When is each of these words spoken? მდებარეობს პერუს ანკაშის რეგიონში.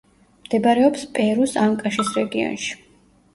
მდებარეობს 0.45 1.03
პერუს 1.17 1.53
ანკაშის 1.65 2.11
რეგიონში. 2.17 2.73